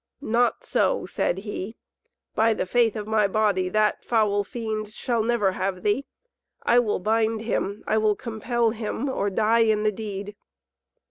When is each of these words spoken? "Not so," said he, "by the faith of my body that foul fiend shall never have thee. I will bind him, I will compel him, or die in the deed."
"Not 0.19 0.63
so," 0.63 1.05
said 1.05 1.37
he, 1.37 1.75
"by 2.33 2.55
the 2.55 2.65
faith 2.65 2.95
of 2.95 3.05
my 3.05 3.27
body 3.27 3.69
that 3.69 4.03
foul 4.03 4.43
fiend 4.43 4.89
shall 4.89 5.21
never 5.21 5.51
have 5.51 5.83
thee. 5.83 6.07
I 6.63 6.79
will 6.79 6.97
bind 6.97 7.41
him, 7.41 7.83
I 7.85 7.99
will 7.99 8.15
compel 8.15 8.71
him, 8.71 9.07
or 9.07 9.29
die 9.29 9.59
in 9.59 9.83
the 9.83 9.91
deed." 9.91 10.35